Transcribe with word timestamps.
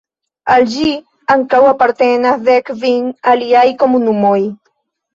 Al 0.53 0.63
ĝi 0.75 0.87
ankaŭ 1.35 1.61
apartenas 1.73 2.43
dek-kvin 2.49 3.15
aliaj 3.37 3.67
komunumoj. 3.87 4.39